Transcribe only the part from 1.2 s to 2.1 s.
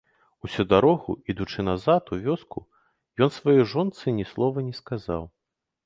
ідучы назад